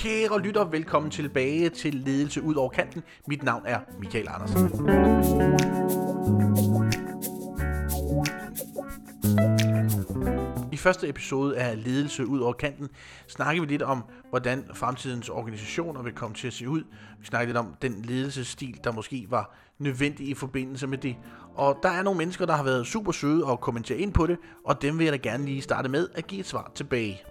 [0.00, 3.02] Kære lytter, velkommen tilbage til Ledelse ud over kanten.
[3.28, 4.70] Mit navn er Michael Andersen.
[10.72, 12.88] I første episode af Ledelse ud over kanten
[13.28, 16.82] snakker vi lidt om, hvordan fremtidens organisationer vil komme til at se ud.
[17.20, 21.16] Vi snakker lidt om den ledelsesstil, der måske var nødvendig i forbindelse med det.
[21.54, 24.38] Og der er nogle mennesker, der har været super søde og kommentere ind på det,
[24.64, 27.22] og dem vil jeg da gerne lige starte med at give et svar tilbage.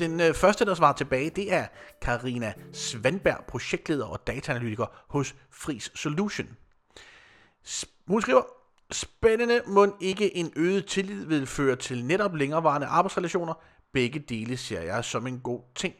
[0.00, 1.66] Den øh, første, der svarer tilbage, det er
[2.02, 6.48] Karina Svandberg, projektleder og dataanalytiker hos Fris Solution.
[8.06, 8.42] Hun skriver,
[8.92, 13.54] Spændende må ikke en øget tillid vil føre til netop længerevarende arbejdsrelationer.
[13.92, 15.94] Begge dele ser jeg som en god ting.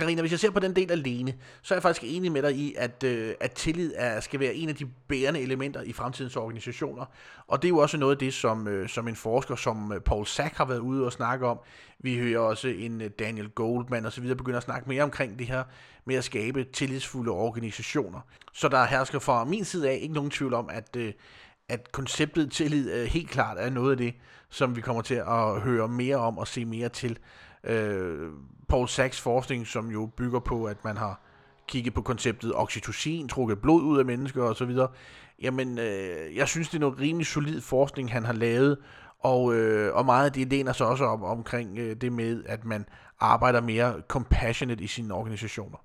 [0.00, 2.54] Karina, hvis jeg ser på den del alene, så er jeg faktisk enig med dig
[2.56, 6.36] i, at, øh, at tillid er, skal være en af de bærende elementer i fremtidens
[6.36, 7.04] organisationer.
[7.46, 10.00] Og det er jo også noget af det, som, øh, som en forsker som øh,
[10.00, 11.58] Paul Sack har været ude og snakke om.
[11.98, 14.34] Vi hører også en øh, Daniel Goldman osv.
[14.34, 15.64] begynder at snakke mere omkring det her
[16.04, 18.20] med at skabe tillidsfulde organisationer.
[18.52, 21.12] Så der hersker fra min side af ikke nogen tvivl om, at, øh,
[21.68, 24.14] at konceptet tillid øh, helt klart er noget af det,
[24.50, 27.18] som vi kommer til at høre mere om og se mere til.
[27.64, 28.28] Øh,
[28.68, 31.20] Paul Sachs forskning, som jo bygger på, at man har
[31.68, 34.76] kigget på konceptet oxytocin, trukket blod ud af mennesker osv.,
[35.42, 38.78] jamen, øh, jeg synes, det er noget rimelig solid forskning, han har lavet,
[39.20, 42.64] og, øh, og meget af det læner sig også om, omkring øh, det med, at
[42.64, 42.86] man
[43.20, 45.78] arbejder mere compassionate i sine organisationer.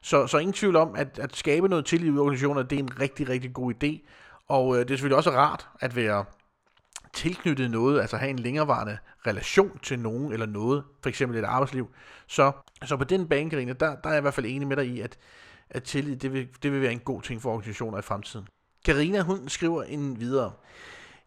[0.00, 3.00] Så, så ingen tvivl om, at, at skabe noget tillid i organisationer, det er en
[3.00, 4.08] rigtig, rigtig god idé,
[4.48, 6.24] og øh, det er selvfølgelig også rart at være
[7.12, 11.90] tilknyttet noget, altså have en længerevarende relation til nogen eller noget, for eksempel et arbejdsliv.
[12.26, 12.52] Så,
[12.84, 14.86] så på den bane, Karina, der, der er jeg i hvert fald enig med dig
[14.86, 15.18] i, at,
[15.70, 18.46] at tillid, det vil, det vil være en god ting for organisationer i fremtiden.
[18.84, 20.52] Karina, hun skriver en videre.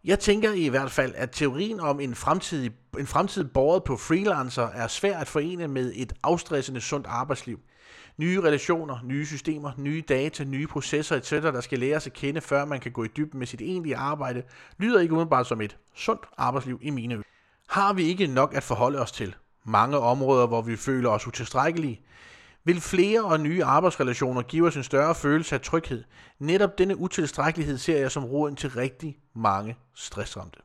[0.04, 4.68] Jeg tænker i hvert fald, at teorien om en fremtidig, en fremtid borget på freelancer
[4.68, 7.60] er svær at forene med et afstressende sundt arbejdsliv.
[8.18, 12.64] Nye relationer, nye systemer, nye data, nye processer etc., der skal læres at kende, før
[12.64, 14.42] man kan gå i dybden med sit egentlige arbejde,
[14.78, 17.24] lyder ikke umiddelbart som et sundt arbejdsliv i mine øjne.
[17.68, 19.34] Har vi ikke nok at forholde os til?
[19.64, 22.00] Mange områder, hvor vi føler os utilstrækkelige?
[22.64, 26.04] Vil flere og nye arbejdsrelationer give os en større følelse af tryghed?
[26.38, 30.60] Netop denne utilstrækkelighed ser jeg som roden til rigtig mange stressramte.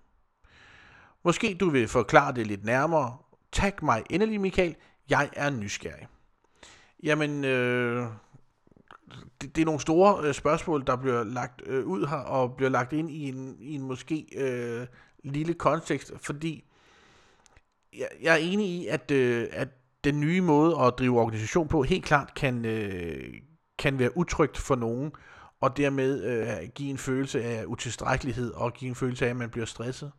[1.24, 3.18] Måske du vil forklare det lidt nærmere.
[3.52, 4.76] Tag mig endelig, Michael.
[5.10, 6.08] Jeg er nysgerrig.
[7.04, 8.08] Jamen, øh,
[9.42, 12.70] det, det er nogle store øh, spørgsmål, der bliver lagt øh, ud her, og bliver
[12.70, 14.88] lagt ind i en, i en måske øh,
[15.24, 16.64] lille kontekst, fordi
[17.98, 19.68] jeg, jeg er enig i, at, øh, at
[20.04, 23.34] den nye måde at drive organisation på helt klart kan, øh,
[23.78, 25.12] kan være utrygt for nogen,
[25.62, 29.50] og dermed øh, give en følelse af utilstrækkelighed og give en følelse af, at man
[29.50, 30.12] bliver stresset.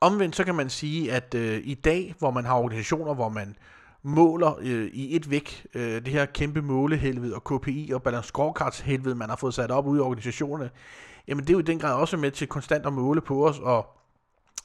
[0.00, 3.56] Omvendt så kan man sige, at øh, i dag, hvor man har organisationer, hvor man
[4.08, 8.80] måler øh, i et væk øh, det her kæmpe målehelvede og KPI og balance scorecards
[8.80, 10.70] helvede, man har fået sat op ude i organisationerne,
[11.28, 13.58] jamen det er jo i den grad også med til konstant at måle på os
[13.58, 13.86] og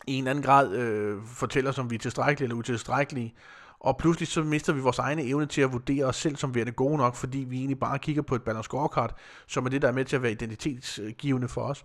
[0.07, 3.33] i en anden grad øh, fortæller os, om vi er tilstrækkelige eller utilstrækkelige.
[3.79, 6.71] Og pludselig så mister vi vores egne evne til at vurdere os selv som værende
[6.71, 9.15] gode nok, fordi vi egentlig bare kigger på et balance scorecard,
[9.47, 11.83] som er det, der er med til at være identitetsgivende for os.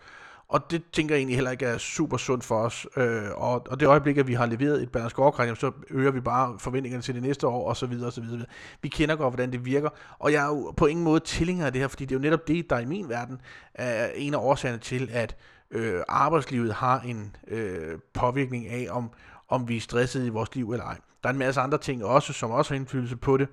[0.49, 2.87] Og det tænker jeg egentlig heller ikke er super sundt for os.
[2.97, 6.21] Øh, og, og det øjeblik, at vi har leveret et balanced scorecard, så øger vi
[6.21, 8.47] bare forventningerne til det næste år, og så videre, og så videre.
[8.83, 9.89] Vi kender godt, hvordan det virker.
[10.19, 12.23] Og jeg er jo på ingen måde tilhænger af det her, fordi det er jo
[12.23, 13.41] netop det, der i min verden
[13.75, 15.37] er en af årsagerne til, at
[15.71, 19.11] øh, arbejdslivet har en øh, påvirkning af, om,
[19.49, 20.99] om vi er stressede i vores liv eller ej.
[21.23, 23.49] Der er en masse andre ting også, som også har indflydelse på det.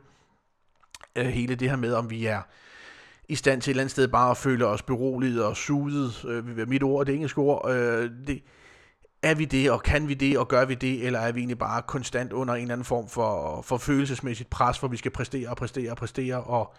[1.15, 2.41] Øh, hele det her med, om vi er
[3.29, 6.69] i stand til et eller andet sted bare at føle os beroliget og suget, øh,
[6.69, 8.43] mit ord, det engelske ord, øh, det,
[9.23, 11.57] er vi det, og kan vi det, og gør vi det, eller er vi egentlig
[11.57, 15.49] bare konstant under en eller anden form for, for følelsesmæssigt pres, hvor vi skal præstere
[15.49, 16.73] og præstere og præstere, og,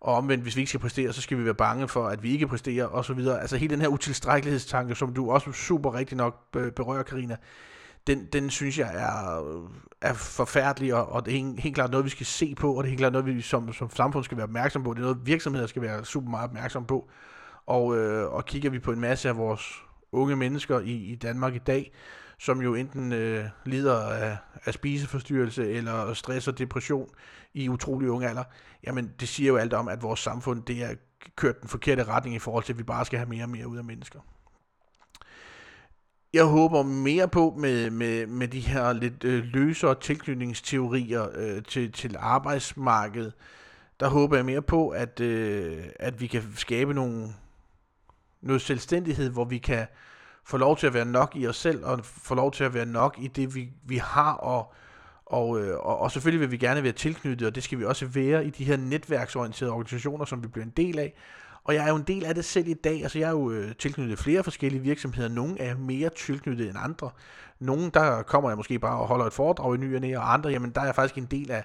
[0.00, 2.32] og omvendt, hvis vi ikke skal præstere, så skal vi være bange for, at vi
[2.32, 3.40] ikke præsterer, og så videre.
[3.40, 7.36] Altså hele den her utilstrækkelighedstanke, som du også super rigtig nok berører, Karina,
[8.06, 9.42] den, den synes jeg er,
[10.00, 12.84] er forfærdelig, og, og det er helt, helt klart noget, vi skal se på, og
[12.84, 14.94] det er helt klart noget, vi som, som samfund skal være opmærksom på.
[14.94, 17.08] Det er noget, virksomheder skal være super meget opmærksom på.
[17.66, 21.54] Og, øh, og kigger vi på en masse af vores unge mennesker i, i Danmark
[21.54, 21.92] i dag,
[22.38, 27.08] som jo enten øh, lider af, af spiseforstyrrelse eller stress og depression
[27.54, 28.44] i utrolig unge alder,
[28.86, 30.94] jamen det siger jo alt om, at vores samfund det er
[31.36, 33.68] kørt den forkerte retning i forhold til, at vi bare skal have mere og mere
[33.68, 34.20] ud af mennesker
[36.34, 41.92] jeg håber mere på med, med, med de her lidt øh, løsere tilknytningsteorier øh, til,
[41.92, 43.32] til arbejdsmarkedet.
[44.00, 47.28] Der håber jeg mere på, at, øh, at vi kan skabe nogle,
[48.42, 49.86] noget selvstændighed, hvor vi kan
[50.44, 52.86] få lov til at være nok i os selv, og få lov til at være
[52.86, 54.72] nok i det, vi, vi har, og,
[55.26, 58.06] Og, øh, og, og selvfølgelig vil vi gerne være tilknyttet, og det skal vi også
[58.06, 61.14] være i de her netværksorienterede organisationer, som vi bliver en del af.
[61.64, 63.02] Og jeg er jo en del af det selv i dag.
[63.02, 65.28] Altså jeg er jo øh, tilknyttet flere forskellige virksomheder.
[65.28, 67.10] Nogle er mere tilknyttet end andre.
[67.58, 70.32] Nogle, der kommer jeg måske bare og holder et foredrag i ny og næ, og
[70.32, 71.64] andre, jamen der er jeg faktisk en del af,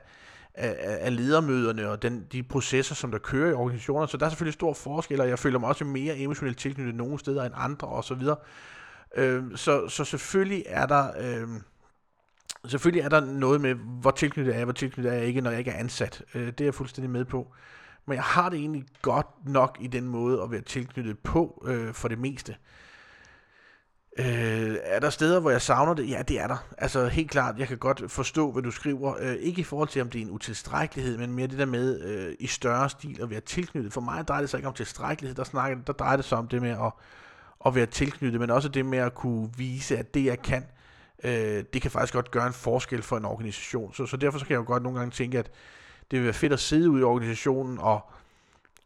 [0.54, 4.06] af, af ledermøderne og den, de processer, som der kører i organisationer.
[4.06, 7.20] Så der er selvfølgelig stor forskel, og jeg føler mig også mere emotionelt tilknyttet nogle
[7.20, 8.22] steder end andre osv.
[9.16, 11.08] Øh, så, så selvfølgelig er der...
[11.20, 11.48] Øh,
[12.66, 15.50] selvfølgelig er der noget med, hvor tilknyttet er jeg, hvor tilknyttet er jeg ikke, når
[15.50, 16.24] jeg ikke er ansat.
[16.36, 17.54] Øh, det er jeg fuldstændig med på.
[18.08, 21.94] Men jeg har det egentlig godt nok i den måde at være tilknyttet på øh,
[21.94, 22.56] for det meste.
[24.20, 26.10] Øh, er der steder, hvor jeg savner det?
[26.10, 26.58] Ja, det er der.
[26.78, 29.16] Altså helt klart, jeg kan godt forstå, hvad du skriver.
[29.20, 32.02] Øh, ikke i forhold til, om det er en utilstrækkelighed, men mere det der med
[32.02, 33.94] øh, i større stil at være tilknyttet.
[33.94, 36.48] For mig drejer det sig ikke om tilstrækkelighed, der, snakker, der drejer det sig om
[36.48, 36.92] det med at,
[37.66, 40.66] at være tilknyttet, men også det med at kunne vise, at det jeg kan,
[41.24, 43.94] øh, det kan faktisk godt gøre en forskel for en organisation.
[43.94, 45.52] Så, så derfor så kan jeg jo godt nogle gange tænke, at
[46.12, 48.02] det vil være fedt at sidde ud i organisationen og,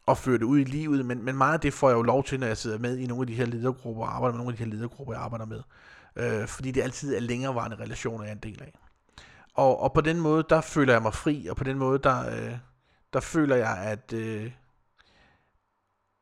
[0.06, 2.24] og føre det ud i livet, men, men meget af det får jeg jo lov
[2.24, 4.52] til, når jeg sidder med i nogle af de her ledergrupper og arbejder med nogle
[4.52, 5.62] af de her ledergrupper, jeg arbejder med.
[6.16, 8.72] Øh, fordi det altid er længerevarende relationer, jeg er en del af.
[9.54, 12.30] Og, og på den måde, der føler jeg mig fri, og på den måde, der,
[12.30, 12.56] øh,
[13.12, 14.12] der føler jeg, at...
[14.12, 14.52] Øh,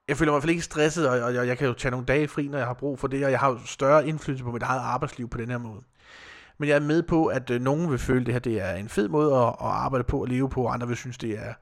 [0.09, 1.91] jeg føler mig i hvert fald ikke stresset, og, og jeg, jeg kan jo tage
[1.91, 4.45] nogle dage fri, når jeg har brug for det, og jeg har jo større indflydelse
[4.45, 5.83] på mit eget arbejdsliv på den her måde.
[6.59, 8.75] Men jeg er med på, at øh, nogen vil føle, at det her det er
[8.75, 11.39] en fed måde at, at arbejde på og leve på, og andre vil synes, det
[11.39, 11.55] er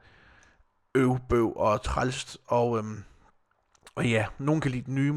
[0.95, 2.37] øv, bøv og trælst.
[2.47, 3.03] Og, øhm,
[3.95, 5.13] og ja, nogen kan lide den nye,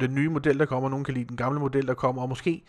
[0.00, 2.64] den nye model, der kommer, nogen kan lide den gamle model, der kommer, og måske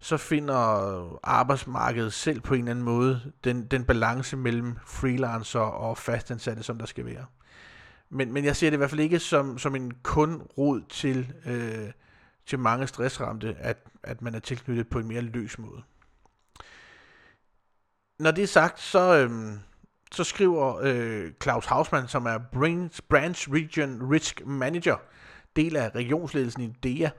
[0.00, 5.98] så finder arbejdsmarkedet selv på en eller anden måde den, den balance mellem freelancer og
[5.98, 7.26] fastansatte, som der skal være.
[8.10, 11.32] Men, men jeg ser det i hvert fald ikke som, som en kun rod til,
[11.46, 11.90] øh,
[12.46, 15.82] til mange stressramte, at, at man er tilknyttet på en mere løs måde.
[18.18, 19.58] Når det er sagt, så, øhm,
[20.12, 22.38] så skriver øh, Claus Hausmann, som er
[23.08, 24.96] Branch Region Risk Manager,
[25.56, 27.10] del af regionsledelsen i DEA,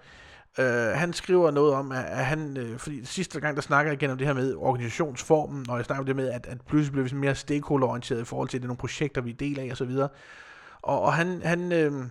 [0.60, 4.02] øh, han skriver noget om, at, at han, øh, fordi sidste gang, der snakker jeg
[4.02, 6.92] igen om det her med organisationsformen, og jeg snakker om det med, at, at pludselig
[6.92, 9.60] bliver vi mere stakeholderorienteret i forhold til, at det er nogle projekter, vi er del
[9.60, 9.92] af osv.,
[10.82, 12.06] og, og han, han, øh,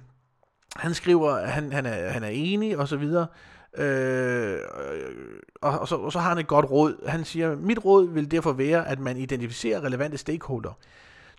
[0.77, 3.27] han skriver, at han, han, er, han er enig og så videre.
[3.79, 4.59] Øh,
[5.63, 7.09] og, og, så, og så har han et godt råd.
[7.09, 10.79] Han siger, mit råd vil derfor være, at man identificerer relevante stakeholder.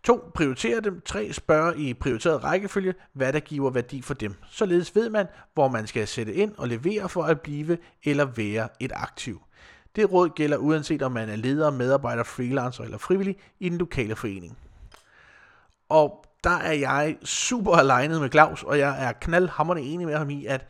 [0.04, 1.02] To, Prioriterer dem.
[1.06, 4.36] Tre, Spørger i prioriteret rækkefølge, hvad der giver værdi for dem.
[4.50, 8.68] Således ved man, hvor man skal sætte ind og levere for at blive eller være
[8.80, 9.42] et aktiv.
[9.96, 14.16] Det råd gælder uanset om man er leder, medarbejder, freelancer eller frivillig i den lokale
[14.16, 14.58] forening.
[15.90, 20.30] Og der er jeg super alignet med Claus, og jeg er knaldhammerende enig med ham
[20.30, 20.68] i, at,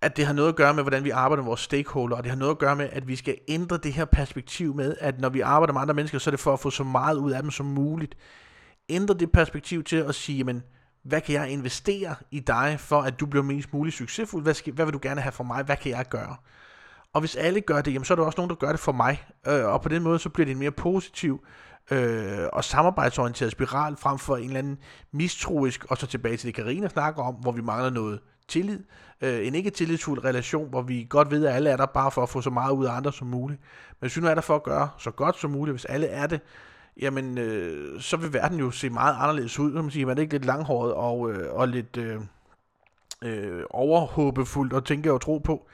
[0.00, 2.30] at det har noget at gøre med, hvordan vi arbejder med vores stakeholder, og det
[2.30, 5.28] har noget at gøre med, at vi skal ændre det her perspektiv med, at når
[5.28, 7.42] vi arbejder med andre mennesker, så er det for at få så meget ud af
[7.42, 8.16] dem som muligt.
[8.88, 10.62] Ændre det perspektiv til at sige, men
[11.02, 14.42] hvad kan jeg investere i dig, for at du bliver mest muligt succesfuld?
[14.42, 15.64] Hvad, skal, hvad vil du gerne have for mig?
[15.64, 16.36] Hvad kan jeg gøre?
[17.12, 18.92] Og hvis alle gør det, jamen, så er der også nogen, der gør det for
[18.92, 19.24] mig.
[19.46, 21.44] Øh, og på den måde, så bliver det en mere positiv
[21.90, 24.78] øh, og samarbejdsorienteret spiral, frem for en eller anden
[25.12, 28.80] mistroisk, og så tilbage til det, Karina snakker om, hvor vi mangler noget tillid.
[29.20, 32.22] Øh, en ikke tillidsfuld relation, hvor vi godt ved, at alle er der bare for
[32.22, 33.60] at få så meget ud af andre som muligt.
[33.90, 36.06] Men hvis vi nu er der for at gøre så godt som muligt, hvis alle
[36.06, 36.40] er det,
[37.00, 39.72] jamen øh, så vil verden jo se meget anderledes ud.
[39.72, 42.20] Så man siger, man er ikke lidt langhåret og, øh, og lidt øh,
[43.22, 45.68] øh, overhåbefuldt og tænke og tro på.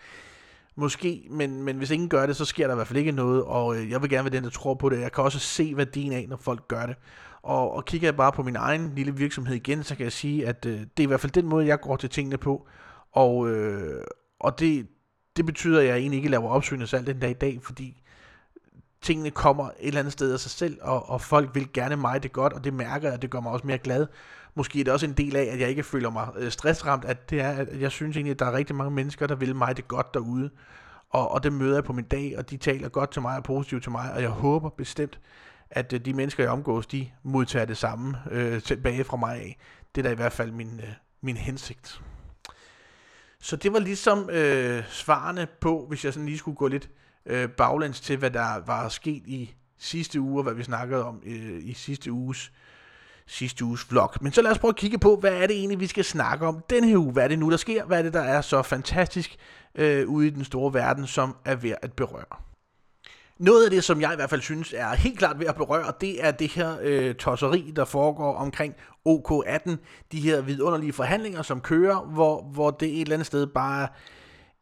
[0.79, 3.45] Måske, men, men hvis ingen gør det, så sker der i hvert fald ikke noget,
[3.45, 5.01] og øh, jeg vil gerne være den, der tror på det.
[5.01, 6.97] Jeg kan også se værdien af, når folk gør det.
[7.43, 10.47] Og, og kigger jeg bare på min egen lille virksomhed igen, så kan jeg sige,
[10.47, 12.67] at øh, det er i hvert fald den måde, jeg går til tingene på.
[13.13, 14.05] Og, øh,
[14.41, 14.87] og det,
[15.37, 18.03] det betyder, at jeg egentlig ikke laver opsyn salg den dag i dag, fordi
[19.03, 22.23] tingene kommer et eller andet sted af sig selv, og, og folk vil gerne mig
[22.23, 24.07] det godt, og det mærker jeg, og det gør mig også mere glad.
[24.57, 27.31] Måske er det også en del af, at jeg ikke føler mig øh, stressramt, at
[27.31, 29.77] det er, at jeg synes egentlig, at der er rigtig mange mennesker, der vil mig
[29.77, 30.51] det godt derude.
[31.11, 33.45] Og, og det møder jeg på min dag, og de taler godt til mig og
[33.45, 35.19] positivt til mig, og jeg håber bestemt,
[35.71, 39.59] at øh, de mennesker, jeg omgås, de modtager det samme øh, tilbage fra mig af.
[39.95, 42.03] Det er da i hvert fald min, øh, min hensigt.
[43.41, 46.91] Så det var ligesom øh, svarene på, hvis jeg sådan lige skulle gå lidt
[47.27, 51.23] øh, baglæns til, hvad der var sket i sidste uge, og hvad vi snakkede om
[51.27, 52.53] øh, i sidste uges
[53.27, 54.13] sidste uges vlog.
[54.21, 56.47] Men så lad os prøve at kigge på, hvad er det egentlig, vi skal snakke
[56.47, 57.13] om den her uge?
[57.13, 57.85] Hvad er det nu, der sker?
[57.85, 59.37] Hvad er det, der er så fantastisk
[59.75, 62.37] øh, ude i den store verden, som er ved at berøre?
[63.39, 65.93] Noget af det, som jeg i hvert fald synes er helt klart ved at berøre,
[66.01, 68.75] det er det her øh, tosseri, der foregår omkring
[69.09, 69.77] OK18.
[70.13, 73.89] De her vidunderlige forhandlinger, som kører, hvor, hvor det et eller andet sted bare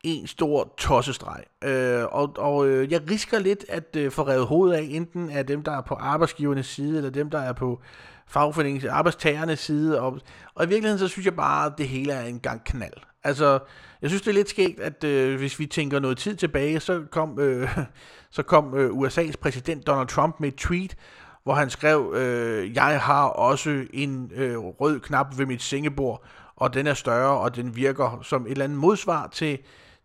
[0.04, 1.44] en stor tossestreg.
[1.64, 5.46] Øh, og og øh, jeg risker lidt at øh, få revet hovedet af, enten af
[5.46, 7.80] dem, der er på arbejdsgivernes side, eller dem, der er på
[8.26, 10.00] fagforeningens arbejdstagernes side.
[10.00, 10.20] Og,
[10.54, 12.92] og i virkeligheden, så synes jeg bare, at det hele er en gang knald.
[13.24, 13.58] Altså,
[14.02, 17.02] jeg synes, det er lidt skægt, at øh, hvis vi tænker noget tid tilbage, så
[17.10, 17.78] kom, øh,
[18.36, 20.96] så kom øh, USA's præsident Donald Trump med et tweet,
[21.44, 26.24] hvor han skrev, øh, jeg har også en øh, rød knap ved mit sengebord,
[26.56, 29.58] og den er større, og den virker som et eller andet modsvar til,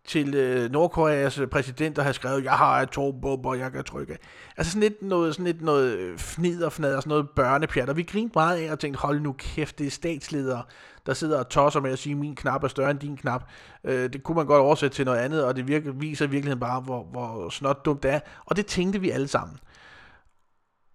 [0.04, 4.18] til øh, Nordkoreas øh, præsident, der har skrevet, jeg har atombomber, jeg kan trykke.
[4.56, 7.88] Altså sådan lidt noget, sådan lidt noget øh, fnid og fnad og sådan noget børnepjat,
[7.88, 10.62] og vi grinte meget af og tænkte, hold nu kæft, det er statsledere,
[11.06, 13.42] der sidder og tosser med at sige, min knap er større end din knap.
[13.84, 16.60] Øh, det kunne man godt oversætte til noget andet, og det virker, viser i virkeligheden
[16.60, 18.20] bare, hvor, hvor snot dumt det er.
[18.44, 19.56] Og det tænkte vi alle sammen.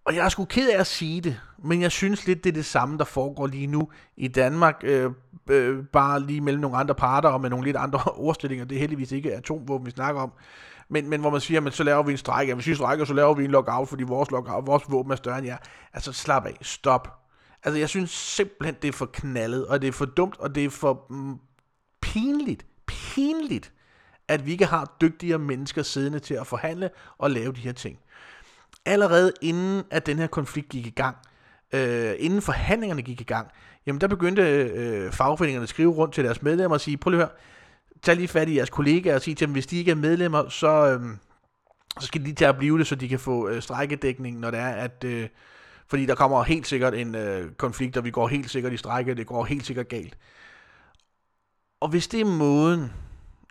[0.06, 2.54] Og jeg er sgu ked af at sige det, men jeg synes lidt, det er
[2.54, 5.10] det samme, der foregår lige nu i Danmark, øh,
[5.50, 8.64] øh, bare lige mellem nogle andre parter og med nogle lidt andre ordstillinger.
[8.64, 10.32] Det er heldigvis ikke atomvåben, vi snakker om.
[10.88, 12.54] Men, men hvor man siger, at så laver vi en strække.
[12.54, 15.38] Hvis vi strækker, så laver vi en lockout, fordi vores, lockout, vores våben er større
[15.38, 15.56] end jer.
[15.92, 17.18] Altså slap af, stop.
[17.64, 20.64] Altså jeg synes simpelthen, det er for knaldet, og det er for dumt, og det
[20.64, 21.38] er for mm,
[22.02, 23.72] pinligt, pinligt,
[24.28, 27.98] at vi ikke har dygtigere mennesker siddende til at forhandle og lave de her ting
[28.86, 31.16] allerede inden at den her konflikt gik i gang,
[31.74, 33.48] øh, inden forhandlingerne gik i gang,
[33.86, 37.22] jamen der begyndte øh, fagforeningerne at skrive rundt til deres medlemmer og sige, prøv lige
[37.22, 37.36] at høre,
[38.02, 40.48] tag lige fat i jeres kollegaer og sige til dem, hvis de ikke er medlemmer,
[40.48, 41.00] så, øh,
[42.00, 44.60] så skal de tage at blive det, så de kan få øh, strækkedækning, når det
[44.60, 45.04] er, at...
[45.04, 45.28] Øh,
[45.88, 49.14] fordi der kommer helt sikkert en øh, konflikt, og vi går helt sikkert i strække,
[49.14, 50.18] det går helt sikkert galt.
[51.80, 52.92] Og hvis det er måden,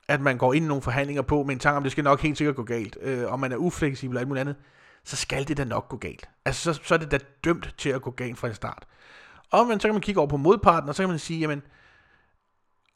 [0.08, 2.22] at man går ind i nogle forhandlinger på, med en tanke om, det skal nok
[2.22, 4.56] helt sikkert gå galt, øh, og man er ufleksibel og alt muligt andet,
[5.06, 6.30] så skal det da nok gå galt.
[6.46, 8.86] Altså, så, så er det da dømt til at gå galt fra en start.
[9.52, 11.62] Og men så kan man kigge over på modparten, og så kan man sige, jamen,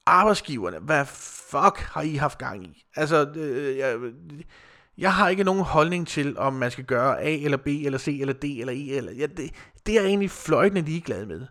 [0.05, 2.85] arbejdsgiverne, hvad fuck har I haft gang i?
[2.95, 3.97] Altså, øh, jeg,
[4.97, 8.17] jeg har ikke nogen holdning til, om man skal gøre A eller B eller C
[8.21, 8.97] eller D eller E.
[8.97, 9.51] Eller, ja, det,
[9.85, 11.45] det er jeg egentlig fløjtende ligeglad med.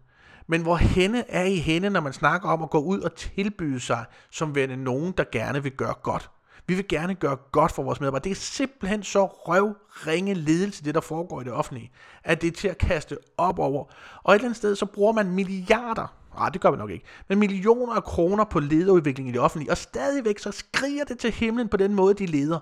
[0.47, 3.81] Men hvor henne er I henne, når man snakker om at gå ud og tilbyde
[3.81, 6.31] sig som værende nogen, der gerne vil gøre godt?
[6.69, 8.25] Vi vil gerne gøre godt for vores medarbejdere.
[8.25, 11.91] Det er simpelthen så røvringe ledelse, det der foregår i det offentlige,
[12.25, 13.85] at det er til at kaste op over.
[14.23, 17.05] Og et eller andet sted, så bruger man milliarder, nej, det gør man nok ikke,
[17.29, 21.31] men millioner af kroner på lederudvikling i det offentlige, og stadigvæk så skriger det til
[21.31, 22.59] himlen på den måde, de leder.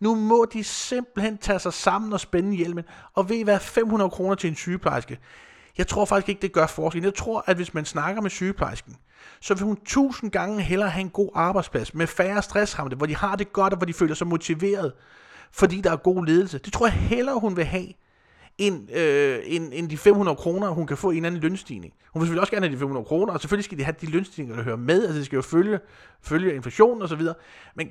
[0.00, 2.84] Nu må de simpelthen tage sig sammen og spænde hjelmen,
[3.14, 5.18] og ved hvad 500 kroner til en sygeplejerske.
[5.78, 7.02] Jeg tror faktisk ikke, det gør forskel.
[7.02, 8.96] Jeg tror, at hvis man snakker med sygeplejersken,
[9.40, 13.16] så vil hun tusind gange hellere have en god arbejdsplads med færre stressramte, hvor de
[13.16, 14.92] har det godt, og hvor de føler sig motiveret,
[15.52, 16.58] fordi der er god ledelse.
[16.58, 17.88] Det tror jeg hellere, hun vil have,
[18.58, 21.94] end, øh, end, end de 500 kroner, hun kan få i en anden lønstigning.
[22.12, 24.06] Hun vil selvfølgelig også gerne have de 500 kroner, og selvfølgelig skal de have de
[24.06, 25.80] lønstigninger, der hører med, altså de skal jo følge,
[26.22, 27.22] følge inflationen osv.,
[27.76, 27.88] men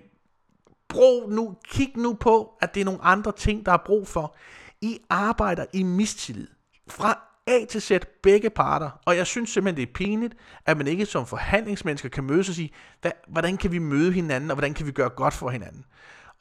[0.89, 4.35] brug nu, kig nu på, at det er nogle andre ting, der er brug for.
[4.81, 6.47] I arbejder i mistillid.
[6.89, 7.91] Fra A til Z,
[8.23, 8.89] begge parter.
[9.05, 10.33] Og jeg synes simpelthen, det er pinligt,
[10.65, 14.51] at man ikke som forhandlingsmennesker kan mødes og sige, hvad, hvordan kan vi møde hinanden,
[14.51, 15.85] og hvordan kan vi gøre godt for hinanden.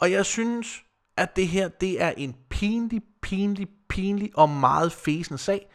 [0.01, 0.83] Og jeg synes,
[1.17, 5.71] at det her, det er en pinlig, pinlig, pinlig og meget fesen sag,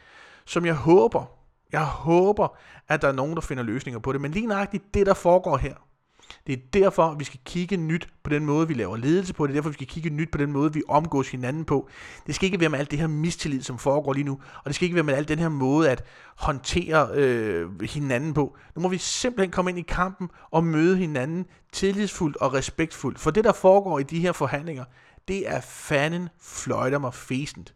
[0.46, 1.26] som jeg håber,
[1.72, 2.58] jeg håber,
[2.88, 4.22] at der er nogen, der finder løsninger på det.
[4.22, 5.76] Men lige nøjagtigt det, der foregår her,
[6.48, 9.48] det er derfor, vi skal kigge nyt på den måde, vi laver ledelse på.
[9.48, 11.90] Det er derfor, vi skal kigge nyt på den måde, vi omgås hinanden på.
[12.28, 14.40] Det skal ikke være med alt det her mistillid, som foregår lige nu.
[14.58, 16.04] Og det skal ikke være med alt den her måde at
[16.36, 18.58] håndtere øh, hinanden på.
[18.76, 23.20] Nu må vi simpelthen komme ind i kampen og møde hinanden tillidsfuldt og respektfuldt.
[23.20, 24.84] For det, der foregår i de her forhandlinger,
[25.28, 27.74] det er fanden fløjter mig fæsent.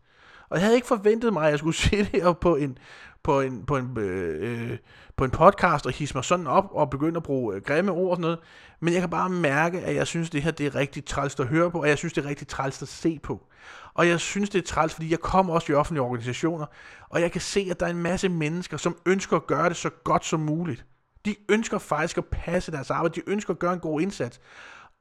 [0.49, 2.77] Og jeg havde ikke forventet mig, at jeg skulle se det her på en,
[3.25, 4.77] på en, på en, øh, øh
[5.17, 8.09] på en podcast og hisse mig sådan op og begynde at bruge øh, grimme ord
[8.09, 8.39] og sådan noget.
[8.79, 11.47] Men jeg kan bare mærke, at jeg synes, det her det er rigtig træls at
[11.47, 13.47] høre på, og jeg synes, det er rigtig træls at se på.
[13.93, 16.65] Og jeg synes, det er træls, fordi jeg kommer også i offentlige organisationer,
[17.09, 19.77] og jeg kan se, at der er en masse mennesker, som ønsker at gøre det
[19.77, 20.85] så godt som muligt.
[21.25, 24.39] De ønsker faktisk at passe deres arbejde, de ønsker at gøre en god indsats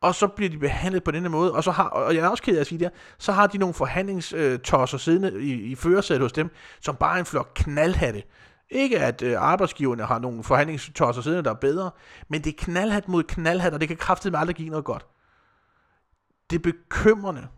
[0.05, 2.43] og så bliver de behandlet på denne måde, og så har, og jeg er også
[2.43, 6.33] ked af at sige det så har de nogle forhandlingstosser siddende i, i førersædet hos
[6.33, 8.23] dem, som bare er en flok knaldhatte.
[8.71, 11.91] Ikke at øh, arbejdsgiverne har nogle forhandlingstosser siddende, der er bedre,
[12.29, 15.07] men det er knaldhat mod knaldhat, og det kan kraftigt med aldrig give noget godt.
[16.51, 17.49] Det er bekymrende,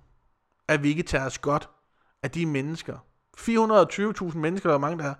[0.69, 1.69] at vi ikke tager os godt
[2.23, 2.99] af de mennesker.
[3.39, 5.15] 420.000 mennesker, der er mange der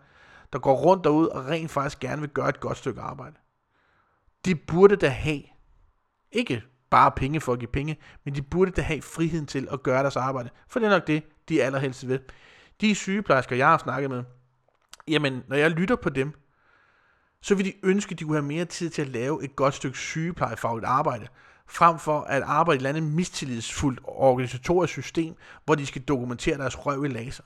[0.53, 3.37] der går rundt derude og rent faktisk gerne vil gøre et godt stykke arbejde.
[4.45, 5.43] De burde da have,
[6.33, 9.83] ikke bare penge for at give penge, men de burde da have friheden til at
[9.83, 10.51] gøre deres arbejde.
[10.69, 12.19] For det er nok det, de allerhelst ved.
[12.81, 14.25] De sygeplejersker, jeg har snakket med,
[15.09, 16.33] jamen, når jeg lytter på dem,
[17.43, 19.75] så vil de ønske, at de kunne have mere tid til at lave et godt
[19.75, 21.27] stykke sygeplejefagligt arbejde,
[21.69, 26.59] frem for at arbejde i et eller andet mistillidsfuldt organisatorisk system, hvor de skal dokumentere
[26.59, 27.45] deres røv i laser.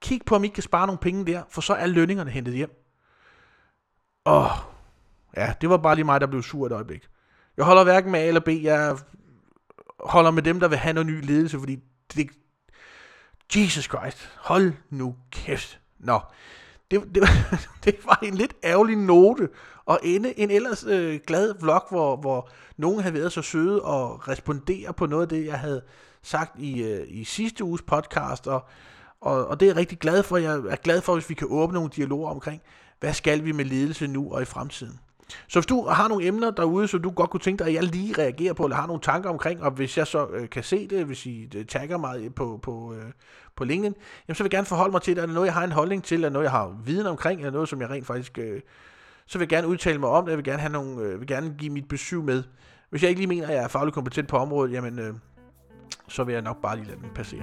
[0.00, 2.70] Kig på, om I kan spare nogle penge der, for så er lønningerne hentet hjem.
[4.26, 4.50] Åh,
[5.36, 7.08] ja, det var bare lige mig, der blev sur et øjeblik.
[7.60, 8.96] Jeg holder hverken med A eller B, jeg
[10.00, 11.78] holder med dem, der vil have noget ny ledelse, fordi
[12.14, 12.30] det,
[13.56, 15.80] Jesus Christ, hold nu kæft.
[15.98, 16.20] Nå,
[16.90, 17.22] det, det,
[17.84, 19.48] det var en lidt ærgerlig note
[19.90, 24.28] at ende en ellers øh, glad vlog, hvor, hvor nogen havde været så søde og
[24.28, 25.82] respondere på noget af det, jeg havde
[26.22, 28.64] sagt i, øh, i sidste uges podcast, og,
[29.20, 30.36] og, og det er jeg rigtig glad for.
[30.36, 32.62] Jeg er glad for, hvis vi kan åbne nogle dialoger omkring,
[33.00, 35.00] hvad skal vi med ledelse nu og i fremtiden.
[35.48, 37.82] Så hvis du har nogle emner derude, så du godt kunne tænke dig, at jeg
[37.82, 40.88] lige reagerer på, eller har nogle tanker omkring, og hvis jeg så øh, kan se
[40.88, 43.12] det, hvis I øh, tagger mig øh, på, på, øh,
[43.56, 43.94] på LinkedIn,
[44.28, 45.22] jamen, så vil jeg gerne forholde mig til det.
[45.22, 47.52] Er det noget, jeg har en holdning til, eller noget, jeg har viden omkring, eller
[47.52, 48.38] noget, som jeg rent faktisk...
[48.38, 48.60] Øh,
[49.26, 51.26] så vil jeg gerne udtale mig om det, jeg vil gerne, have nogle, øh, vil
[51.26, 52.42] gerne give mit besøg med.
[52.90, 55.14] Hvis jeg ikke lige mener, at jeg er fagligt kompetent på området, jamen, øh,
[56.08, 57.42] så vil jeg nok bare lige lade den passere.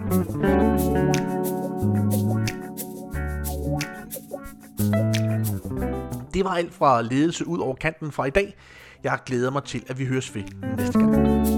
[6.37, 8.55] Det var alt fra ledelse ud over kanten fra i dag.
[9.03, 10.43] Jeg glæder mig til, at vi høres ved
[10.77, 11.56] næste gang.